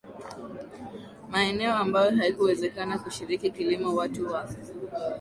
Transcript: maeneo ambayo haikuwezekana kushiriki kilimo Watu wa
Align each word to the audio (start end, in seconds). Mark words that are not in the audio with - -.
maeneo 1.29 1.73
ambayo 1.75 2.15
haikuwezekana 2.15 2.99
kushiriki 2.99 3.51
kilimo 3.51 3.95
Watu 3.95 4.31
wa 4.33 4.47